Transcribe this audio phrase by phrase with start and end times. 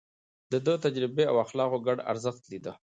[0.51, 2.73] ده د تجربې او اخلاقو ګډ ارزښت ليده.